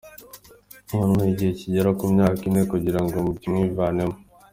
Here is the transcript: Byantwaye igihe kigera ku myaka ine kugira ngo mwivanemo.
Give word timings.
Byantwaye 0.87 1.29
igihe 1.31 1.51
kigera 1.59 1.89
ku 1.97 2.03
myaka 2.13 2.41
ine 2.49 2.61
kugira 2.71 2.99
ngo 3.05 3.17
mwivanemo. 3.51 4.15